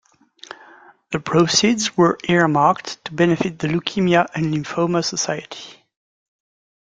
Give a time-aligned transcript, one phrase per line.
[1.11, 5.83] The proceeds were earmarked to benefit The Leukemia and Lymphoma Society.